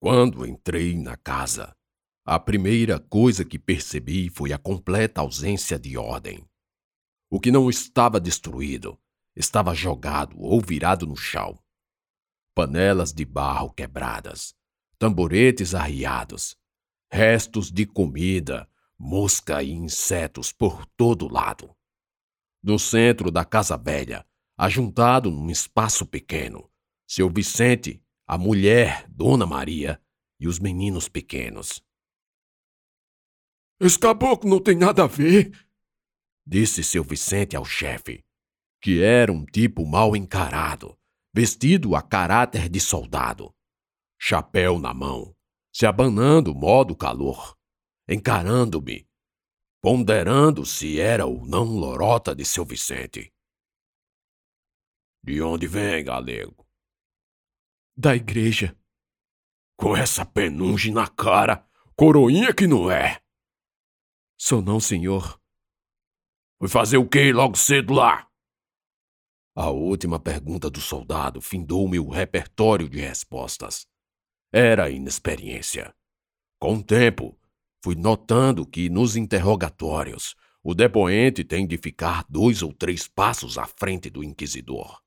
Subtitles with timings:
[0.00, 1.74] Quando entrei na casa,
[2.24, 6.48] a primeira coisa que percebi foi a completa ausência de ordem.
[7.28, 8.96] O que não estava destruído
[9.34, 11.58] estava jogado ou virado no chão.
[12.54, 14.54] Panelas de barro quebradas,
[15.00, 16.56] tamboretes arriados,
[17.10, 21.74] restos de comida, mosca e insetos por todo lado.
[22.62, 24.24] No centro da casa velha,
[24.56, 26.70] ajuntado num espaço pequeno,
[27.04, 29.98] seu Vicente, a mulher, Dona Maria
[30.38, 31.82] e os meninos pequenos.
[33.80, 35.50] Esse caboclo não tem nada a ver,
[36.46, 38.22] disse seu Vicente ao chefe,
[38.82, 40.94] que era um tipo mal encarado,
[41.34, 43.54] vestido a caráter de soldado,
[44.20, 45.34] chapéu na mão,
[45.72, 47.56] se abanando modo calor,
[48.06, 49.08] encarando-me,
[49.80, 53.32] ponderando se era ou não lorota de seu Vicente.
[55.24, 56.67] De onde vem, galego?
[58.00, 58.78] Da igreja.
[59.76, 63.20] Com essa penugem na cara, coroinha que não é.
[64.38, 65.36] Sou não, senhor.
[66.60, 68.30] Foi fazer o que logo cedo lá?
[69.52, 73.84] A última pergunta do soldado findou-me o repertório de respostas.
[74.52, 75.92] Era inexperiência.
[76.60, 77.36] Com o tempo,
[77.82, 83.66] fui notando que nos interrogatórios o depoente tem de ficar dois ou três passos à
[83.66, 85.02] frente do inquisidor.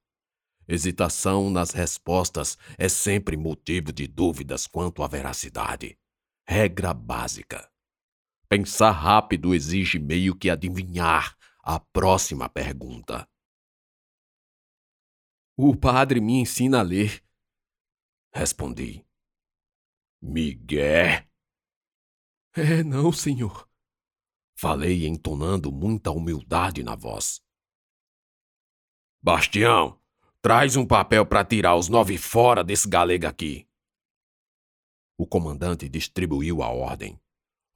[0.74, 6.00] Hesitação nas respostas é sempre motivo de dúvidas quanto à veracidade.
[6.48, 7.70] Regra básica.
[8.48, 13.30] Pensar rápido exige meio que adivinhar a próxima pergunta.
[15.58, 17.22] O padre me ensina a ler.
[18.34, 19.06] Respondi.
[20.22, 21.28] Miguel?
[22.56, 23.70] É, não, senhor.
[24.56, 27.42] Falei entonando muita humildade na voz.
[29.22, 30.01] Bastião,
[30.42, 33.68] traz um papel para tirar os nove fora desse galego aqui.
[35.18, 37.20] O comandante distribuiu a ordem.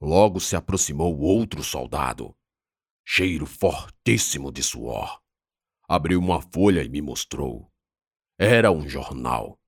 [0.00, 2.36] Logo se aproximou outro soldado.
[3.04, 5.22] Cheiro fortíssimo de suor.
[5.88, 7.70] Abriu uma folha e me mostrou.
[8.36, 9.58] Era um jornal,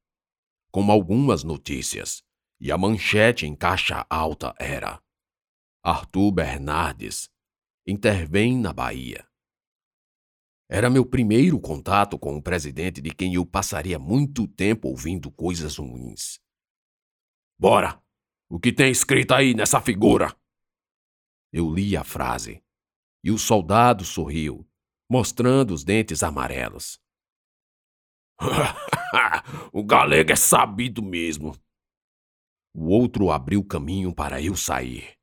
[0.73, 2.23] com algumas notícias,
[2.61, 5.01] e a manchete em caixa alta era:
[5.85, 7.31] Arthur Bernardes
[7.87, 9.28] intervém na Bahia.
[10.71, 15.79] Era meu primeiro contato com um presidente de quem eu passaria muito tempo ouvindo coisas
[15.79, 16.39] ruins.
[17.59, 18.03] Bora!
[18.51, 20.35] O que tem escrito aí nessa figura?
[21.53, 22.63] Eu li a frase
[23.23, 24.67] e o soldado sorriu,
[25.11, 27.01] mostrando os dentes amarelos.
[29.73, 31.55] o galego é sabido mesmo.
[32.75, 35.17] O outro abriu caminho para eu sair.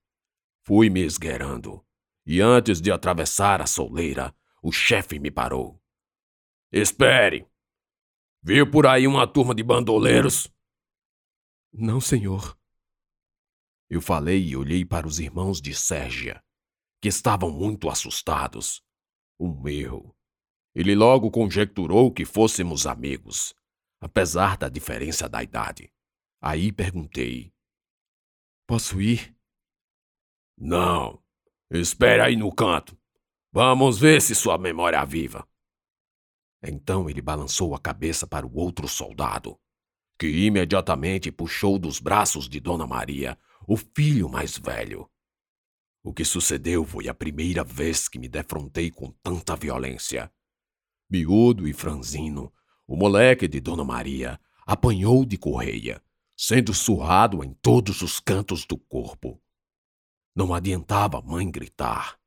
[0.64, 1.86] Fui me esgueirando,
[2.26, 4.36] e antes de atravessar a soleira,
[4.66, 5.80] o chefe me parou.
[6.72, 7.48] Espere!
[8.42, 10.52] Viu por aí uma turma de bandoleiros?
[11.72, 12.58] Não, senhor.
[13.88, 16.44] Eu falei e olhei para os irmãos de Sérgia,
[17.00, 18.84] que estavam muito assustados.
[19.40, 20.18] Um erro.
[20.74, 23.54] Ele logo conjecturou que fôssemos amigos,
[24.02, 25.94] apesar da diferença da idade.
[26.42, 27.54] Aí perguntei:
[28.66, 29.38] Posso ir?
[30.58, 31.24] Não.
[31.70, 32.98] Espere aí no canto.
[33.56, 35.48] Vamos ver se sua memória é viva.
[36.62, 39.58] Então ele balançou a cabeça para o outro soldado,
[40.20, 45.10] que imediatamente puxou dos braços de Dona Maria o filho mais velho.
[46.04, 50.30] O que sucedeu foi a primeira vez que me defrontei com tanta violência.
[51.10, 52.52] Miúdo e franzino,
[52.86, 56.04] o moleque de Dona Maria apanhou de correia,
[56.36, 59.42] sendo surrado em todos os cantos do corpo.
[60.36, 62.20] Não adiantava a mãe gritar,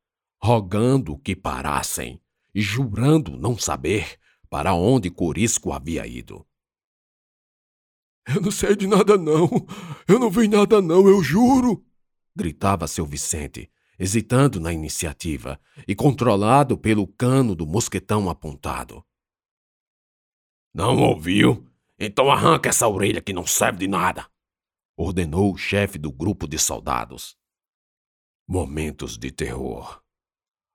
[0.43, 2.21] rogando que parassem
[2.55, 4.19] e jurando não saber
[4.49, 6.47] para onde Corisco havia ido.
[8.27, 9.49] Eu não sei de nada, não.
[10.07, 11.85] Eu não vi nada, não, eu juro.
[12.37, 19.05] Gritava seu Vicente, hesitando na iniciativa e controlado pelo cano do mosquetão apontado.
[20.75, 21.67] Não ouviu?
[21.99, 24.29] Então arranca essa orelha que não serve de nada!
[24.97, 27.37] Ordenou o chefe do grupo de soldados.
[28.47, 30.03] Momentos de terror.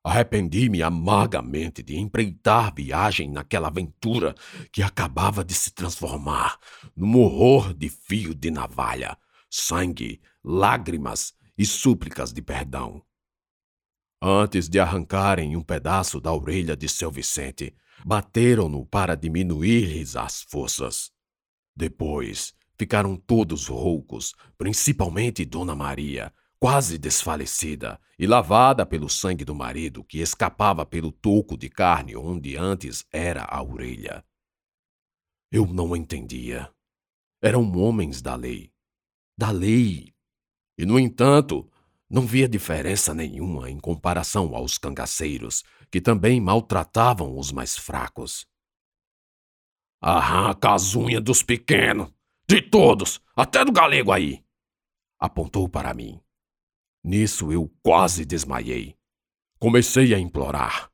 [0.03, 4.35] Arrependi-me amargamente de empreitar viagem naquela aventura
[4.69, 6.59] que acabava de se transformar
[6.93, 9.17] num horror de fio de navalha,
[9.49, 13.01] sangue, lágrimas e súplicas de perdão.
[14.21, 17.73] Antes de arrancarem um pedaço da orelha de seu Vicente,
[18.05, 21.11] bateram-no para diminuir-lhes as forças.
[21.75, 26.33] Depois, ficaram todos roucos, principalmente Dona Maria,
[26.63, 32.55] quase desfalecida e lavada pelo sangue do marido que escapava pelo toco de carne onde
[32.55, 34.23] antes era a orelha.
[35.51, 36.73] Eu não entendia.
[37.41, 38.71] Eram homens da lei.
[39.37, 40.15] da lei.
[40.77, 41.69] E, no entanto,
[42.09, 48.47] não via diferença nenhuma em comparação aos cangaceiros, que também maltratavam os mais fracos.
[49.99, 52.09] Arranca as unhas dos pequenos,
[52.47, 54.41] de todos, até do galego aí!
[55.19, 56.22] Apontou para mim.
[57.03, 58.95] Nisso eu quase desmaiei.
[59.59, 60.89] Comecei a implorar,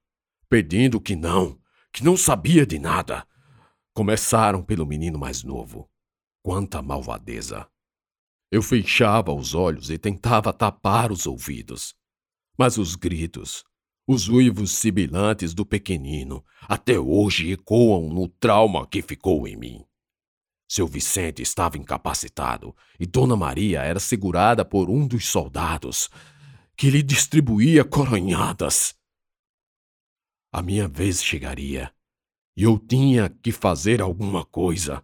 [0.50, 1.60] pedindo que não,
[1.94, 3.28] que não sabia de nada.
[3.94, 5.90] Começaram pelo menino mais novo.
[6.42, 7.68] Quanta malvadeza!
[8.52, 11.94] Eu fechava os olhos e tentava tapar os ouvidos.
[12.58, 13.64] Mas os gritos,
[14.08, 19.86] os uivos sibilantes do pequenino, até hoje ecoam no trauma que ficou em mim.
[20.70, 26.12] Seu Vicente estava incapacitado e Dona Maria era segurada por um dos soldados,
[26.78, 28.96] que lhe distribuía coronhadas.
[30.54, 31.92] A minha vez chegaria
[32.56, 35.04] e eu tinha que fazer alguma coisa.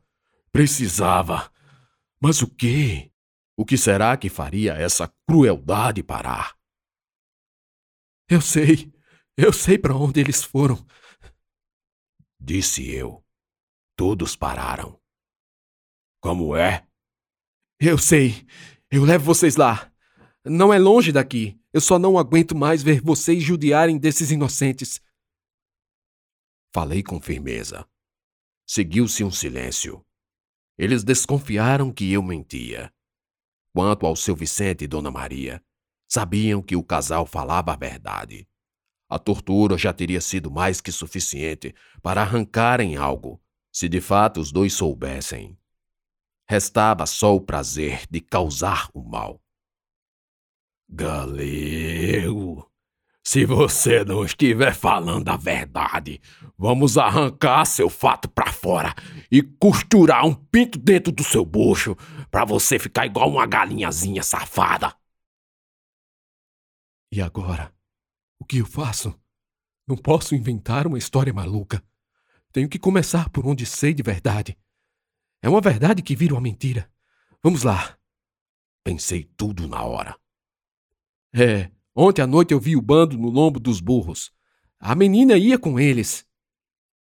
[0.51, 1.51] Precisava.
[2.21, 3.11] Mas o quê?
[3.57, 6.55] O que será que faria essa crueldade parar?
[8.29, 8.93] Eu sei,
[9.35, 10.85] eu sei para onde eles foram.
[12.39, 13.25] Disse eu.
[13.95, 14.99] Todos pararam.
[16.25, 16.87] Como é?
[17.79, 18.47] Eu sei.
[18.89, 19.93] Eu levo vocês lá.
[20.43, 21.55] Não é longe daqui.
[21.71, 24.99] Eu só não aguento mais ver vocês judiarem desses inocentes.
[26.73, 27.87] Falei com firmeza.
[28.67, 30.03] Seguiu-se um silêncio.
[30.79, 32.91] Eles desconfiaram que eu mentia.
[33.71, 35.63] Quanto ao seu Vicente e Dona Maria,
[36.09, 38.47] sabiam que o casal falava a verdade.
[39.07, 43.39] A tortura já teria sido mais que suficiente para arrancarem algo,
[43.71, 45.55] se de fato os dois soubessem.
[46.47, 49.41] Restava só o prazer de causar o mal.
[50.87, 52.71] Galego,
[53.23, 56.21] se você não estiver falando a verdade,
[56.55, 58.93] vamos arrancar seu fato pra fora
[59.31, 61.95] e costurar um pinto dentro do seu bucho
[62.29, 64.95] para você ficar igual uma galinhazinha safada.
[67.11, 67.73] E agora?
[68.39, 69.19] O que eu faço?
[69.87, 71.83] Não posso inventar uma história maluca.
[72.51, 74.55] Tenho que começar por onde sei de verdade.
[75.45, 76.91] É uma verdade que vira uma mentira.
[77.43, 77.95] Vamos lá.
[78.83, 80.17] Pensei tudo na hora.
[81.31, 84.31] É, Ontem à noite eu vi o bando no lombo dos burros.
[84.79, 86.25] A menina ia com eles.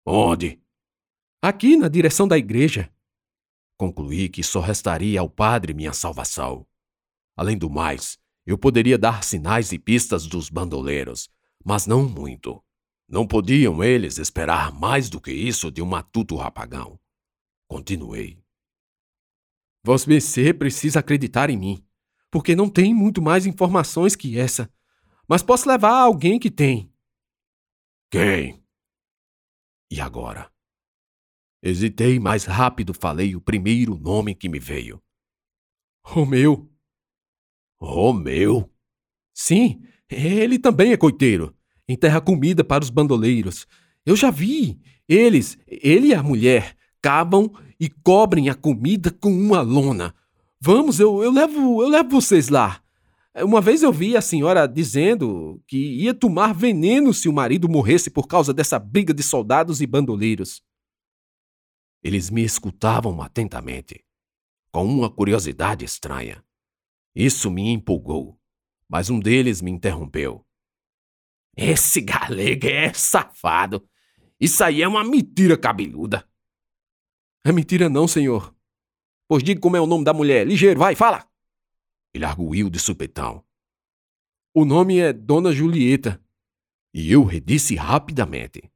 [0.03, 0.59] Onde?
[1.39, 2.91] Aqui, na direção da igreja.
[3.77, 6.65] Concluí que só restaria ao padre minha salvação.
[7.37, 11.29] Além do mais, eu poderia dar sinais e pistas dos bandoleiros,
[11.63, 12.59] mas não muito.
[13.07, 16.99] Não podiam eles esperar mais do que isso de um matuto rapagão.
[17.71, 18.37] Continuei.
[19.81, 21.87] Você precisa acreditar em mim,
[22.29, 24.69] porque não tem muito mais informações que essa
[25.25, 26.93] mas posso levar alguém que tem.
[28.11, 28.61] Quem?
[29.89, 30.51] E agora?
[31.63, 35.01] Hesitei, mas rápido falei o primeiro nome que me veio.
[36.03, 36.69] Romeu.
[37.79, 38.69] Romeu?
[39.33, 41.57] Sim, ele também é coiteiro.
[41.87, 43.65] Enterra comida para os bandoleiros.
[44.05, 44.81] Eu já vi.
[45.07, 50.13] Eles, ele e a mulher, cavam e cobrem a comida com uma lona.
[50.59, 52.81] Vamos, eu, eu levo, eu levo vocês lá.
[53.35, 58.09] Uma vez eu vi a senhora dizendo que ia tomar veneno se o marido morresse
[58.09, 60.61] por causa dessa briga de soldados e bandoleiros.
[62.03, 64.03] Eles me escutavam atentamente,
[64.71, 66.43] com uma curiosidade estranha.
[67.15, 68.37] Isso me empolgou,
[68.87, 70.45] mas um deles me interrompeu.
[71.55, 73.87] Esse galego é safado.
[74.39, 76.27] Isso aí é uma mentira cabeluda.
[77.43, 78.55] É mentira não, senhor.
[79.27, 80.45] Pois diga como é o nome da mulher.
[80.45, 81.27] Ligeiro, vai, fala.
[82.13, 83.43] Ele arguiu de supetão.
[84.53, 86.21] O nome é Dona Julieta.
[86.93, 88.69] E eu redisse rapidamente.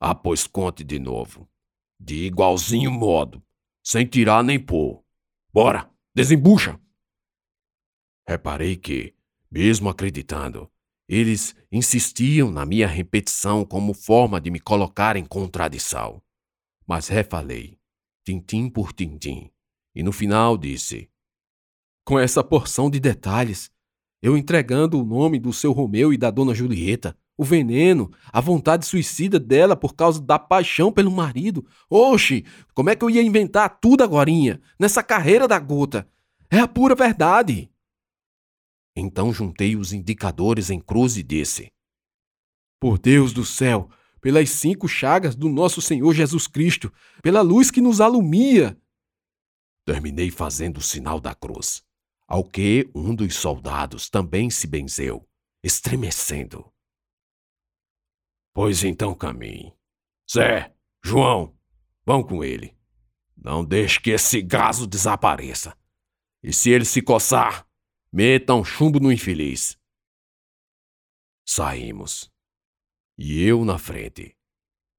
[0.00, 1.48] Ah, pois conte de novo.
[1.98, 3.42] De igualzinho modo,
[3.82, 5.04] sem tirar nem pôr.
[5.52, 6.80] Bora, desembucha!
[8.26, 9.14] Reparei que,
[9.50, 10.70] mesmo acreditando,
[11.08, 16.22] eles insistiam na minha repetição como forma de me colocar em contradição.
[16.90, 17.78] Mas refalei,
[18.26, 19.48] tintim por tintim,
[19.94, 21.08] e no final disse:
[22.04, 23.70] com essa porção de detalhes,
[24.20, 28.86] eu entregando o nome do seu Romeu e da dona Julieta, o veneno, a vontade
[28.86, 31.64] suicida dela por causa da paixão pelo marido.
[31.88, 32.44] Oxe,
[32.74, 36.10] como é que eu ia inventar tudo agorinha, nessa carreira da gota?
[36.50, 37.70] É a pura verdade.
[38.96, 41.68] Então juntei os indicadores em cruz e disse:
[42.80, 43.88] Por Deus do céu,
[44.20, 48.78] pelas cinco chagas do nosso Senhor Jesus Cristo, pela luz que nos alumia.
[49.84, 51.82] Terminei fazendo o sinal da cruz
[52.30, 55.28] ao que um dos soldados também se benzeu,
[55.64, 56.72] estremecendo.
[58.54, 59.74] Pois então caminhe.
[60.32, 60.72] Zé,
[61.04, 61.58] João,
[62.06, 62.78] vão com ele.
[63.36, 65.76] Não deixe que esse gaso desapareça.
[66.40, 67.66] E se ele se coçar,
[68.12, 69.76] metam chumbo no infeliz.
[71.44, 72.30] Saímos.
[73.22, 74.34] E eu na frente.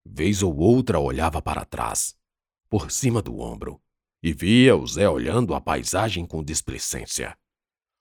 [0.05, 2.15] Vez ou outra olhava para trás,
[2.69, 3.81] por cima do ombro,
[4.21, 7.35] e via o Zé olhando a paisagem com displicência.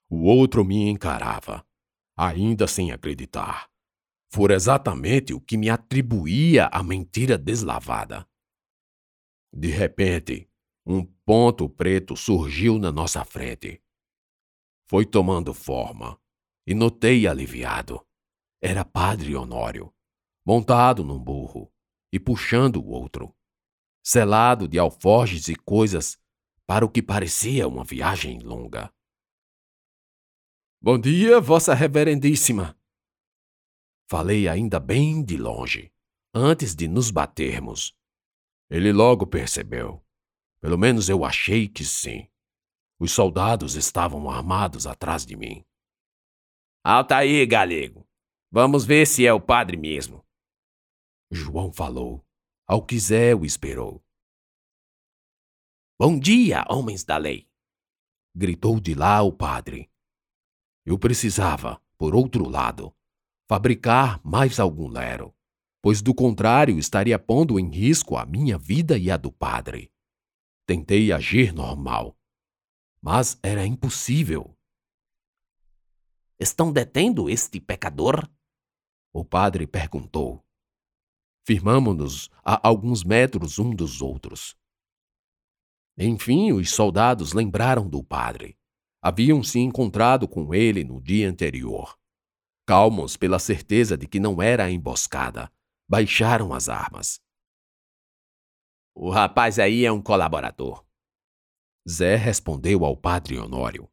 [0.07, 1.65] O outro me encarava,
[2.15, 3.67] ainda sem acreditar.
[4.31, 8.29] Fora exatamente o que me atribuía a mentira deslavada.
[9.51, 10.47] De repente,
[10.85, 13.81] um ponto preto surgiu na nossa frente.
[14.87, 16.21] Foi tomando forma,
[16.67, 18.05] e notei aliviado.
[18.61, 19.91] Era Padre Honório,
[20.45, 21.71] montado num burro
[22.11, 23.35] e puxando o outro,
[24.03, 26.19] selado de alforjes e coisas
[26.65, 28.93] para o que parecia uma viagem longa.
[30.81, 32.77] Bom dia, Vossa Reverendíssima!
[34.09, 35.93] Falei ainda bem de longe,
[36.33, 37.95] antes de nos batermos.
[38.69, 40.03] Ele logo percebeu.
[40.59, 42.27] Pelo menos eu achei que sim.
[42.99, 45.65] Os soldados estavam armados atrás de mim.
[46.83, 48.07] Alta aí, galego.
[48.51, 50.25] Vamos ver se é o padre mesmo.
[51.33, 52.27] João falou,
[52.67, 54.03] ao que Zé o esperou.
[55.97, 57.49] Bom dia, homens da lei!
[58.35, 59.89] gritou de lá o padre.
[60.85, 62.93] Eu precisava, por outro lado,
[63.47, 65.33] fabricar mais algum lero,
[65.81, 69.89] pois do contrário estaria pondo em risco a minha vida e a do padre.
[70.65, 72.17] Tentei agir normal,
[73.01, 74.53] mas era impossível.
[76.37, 78.29] Estão detendo este pecador?
[79.13, 80.45] O padre perguntou.
[81.45, 84.55] Firmamo-nos a alguns metros um dos outros.
[85.97, 88.57] Enfim, os soldados lembraram do padre.
[89.01, 91.97] Haviam se encontrado com ele no dia anterior.
[92.67, 95.51] Calmos pela certeza de que não era a emboscada,
[95.89, 97.19] baixaram as armas.
[98.95, 100.85] O rapaz aí é um colaborador.
[101.89, 103.89] Zé respondeu ao padre Honório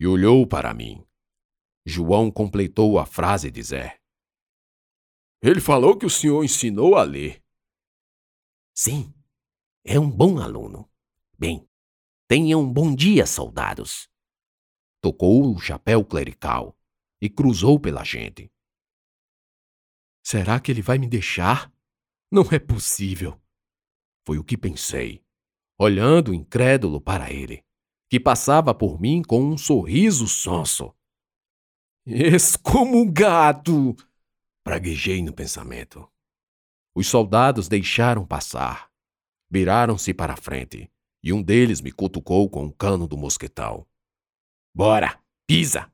[0.00, 1.06] e olhou para mim.
[1.86, 4.00] João completou a frase de Zé.
[5.46, 7.44] Ele falou que o senhor ensinou a ler.
[8.74, 9.12] Sim,
[9.84, 10.90] é um bom aluno.
[11.38, 11.68] Bem,
[12.26, 14.08] tenham um bom dia, soldados.
[15.02, 16.74] Tocou o chapéu clerical
[17.20, 18.50] e cruzou pela gente.
[20.24, 21.70] Será que ele vai me deixar?
[22.32, 23.38] Não é possível.
[24.26, 25.22] Foi o que pensei,
[25.78, 27.62] olhando incrédulo para ele,
[28.08, 30.96] que passava por mim com um sorriso sonso.
[32.06, 33.94] Excomungado!
[34.64, 36.10] Praguejei no pensamento.
[36.94, 38.90] Os soldados deixaram passar.
[39.50, 40.90] Viraram-se para a frente,
[41.22, 43.86] e um deles me cutucou com o cano do mosquetão.
[44.74, 45.92] Bora, pisa!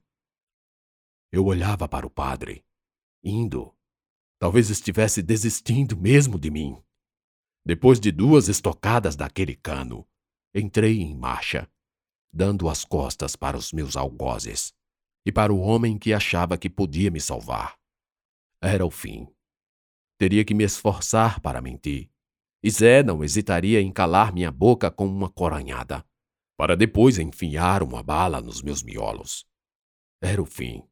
[1.33, 2.65] Eu olhava para o padre,
[3.25, 3.75] indo.
[4.39, 6.81] Talvez estivesse desistindo mesmo de mim.
[7.67, 10.07] Depois de duas estocadas daquele cano,
[10.55, 11.69] entrei em marcha,
[12.33, 14.73] dando as costas para os meus algozes
[15.27, 17.79] e para o homem que achava que podia me salvar.
[18.62, 19.26] Era o fim.
[20.19, 22.11] Teria que me esforçar para mentir.
[22.62, 26.05] E Zé não hesitaria em calar minha boca com uma coranhada,
[26.59, 29.47] para depois enfiar uma bala nos meus miolos.
[30.21, 30.87] Era o fim.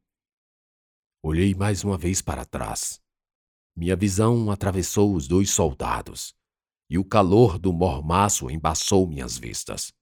[1.21, 2.99] Olhei mais uma vez para trás.
[3.75, 6.33] Minha visão atravessou os dois soldados,
[6.89, 9.93] e o calor do mormaço embaçou minhas vistas.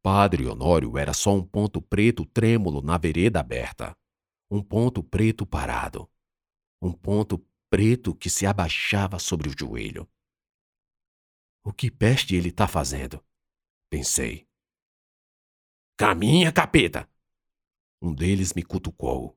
[0.00, 3.96] Padre Honório era só um ponto preto trêmulo na vereda aberta.
[4.48, 6.08] Um ponto preto parado
[6.80, 7.38] um ponto
[7.70, 10.08] preto que se abaixava sobre o joelho.
[11.64, 13.22] O que peste ele está fazendo?
[13.90, 14.46] Pensei.
[15.96, 17.08] Caminha, capeta!
[18.00, 19.36] Um deles me cutucou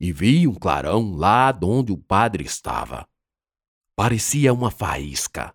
[0.00, 3.08] e vi um clarão lá onde o padre estava.
[3.94, 5.54] Parecia uma faísca.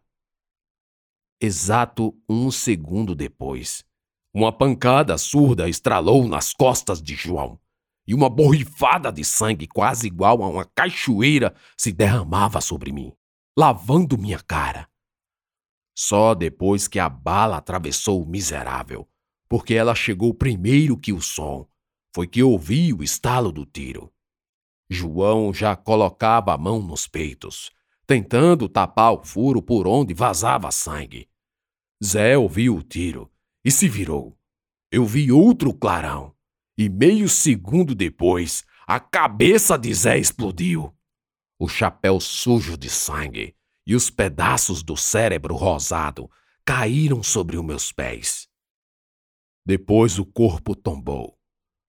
[1.41, 3.84] Exato um segundo depois,
[4.32, 7.60] uma pancada surda estralou nas costas de João
[8.07, 13.12] e uma borrifada de sangue quase igual a uma cachoeira se derramava sobre mim,
[13.57, 14.88] lavando minha cara.
[15.97, 19.07] Só depois que a bala atravessou o miserável,
[19.50, 21.67] porque ela chegou primeiro que o som,
[22.13, 24.13] foi que ouvi o estalo do tiro.
[24.89, 27.71] João já colocava a mão nos peitos,
[28.05, 31.27] tentando tapar o furo por onde vazava sangue.
[32.03, 33.31] Zé ouviu o tiro
[33.63, 34.38] e se virou.
[34.91, 36.35] Eu vi outro clarão
[36.77, 40.94] e meio segundo depois, a cabeça de Zé explodiu.
[41.58, 43.55] O chapéu sujo de sangue
[43.88, 46.29] e os pedaços do cérebro rosado
[46.65, 48.50] caíram sobre os meus pés.
[49.65, 51.39] Depois o corpo tombou,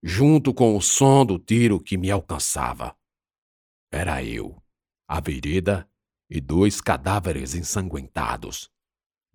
[0.03, 2.97] junto com o som do tiro que me alcançava.
[3.91, 4.63] Era eu,
[5.09, 5.89] a vereda
[6.31, 8.71] e dois cadáveres ensanguentados.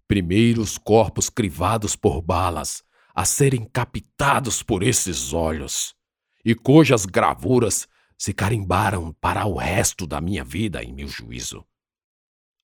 [0.08, 5.96] Primeiros corpos crivados por balas a serem captados por esses olhos,
[6.44, 7.88] e cujas gravuras
[8.18, 11.66] se carimbaram para o resto da minha vida em meu juízo.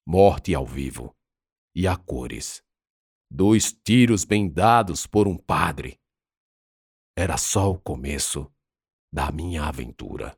[0.06, 1.16] Morte ao vivo
[1.76, 2.64] e a cores.
[3.30, 6.00] Dois tiros bem dados por um padre.
[7.16, 8.52] Era só o começo
[9.12, 10.38] da minha aventura.